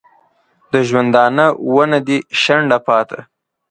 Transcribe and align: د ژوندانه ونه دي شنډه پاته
د 0.71 0.73
ژوندانه 0.87 1.45
ونه 1.73 1.99
دي 2.07 2.17
شنډه 2.41 2.77
پاته 2.85 3.19